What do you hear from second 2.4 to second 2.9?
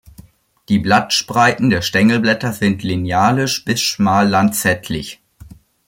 sind